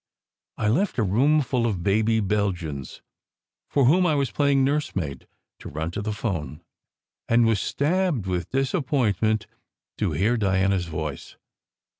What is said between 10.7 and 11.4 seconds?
s voice.